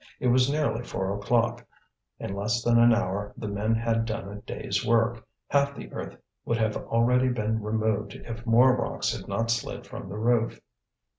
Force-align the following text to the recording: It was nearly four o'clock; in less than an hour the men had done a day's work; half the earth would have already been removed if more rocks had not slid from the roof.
It 0.19 0.29
was 0.29 0.49
nearly 0.51 0.81
four 0.83 1.13
o'clock; 1.15 1.63
in 2.17 2.33
less 2.33 2.63
than 2.63 2.79
an 2.79 2.91
hour 2.91 3.35
the 3.37 3.47
men 3.47 3.75
had 3.75 4.05
done 4.07 4.27
a 4.29 4.41
day's 4.41 4.83
work; 4.83 5.23
half 5.49 5.75
the 5.75 5.93
earth 5.93 6.17
would 6.43 6.57
have 6.57 6.75
already 6.75 7.29
been 7.29 7.61
removed 7.61 8.15
if 8.15 8.43
more 8.43 8.75
rocks 8.75 9.15
had 9.15 9.27
not 9.27 9.51
slid 9.51 9.85
from 9.85 10.09
the 10.09 10.17
roof. 10.17 10.59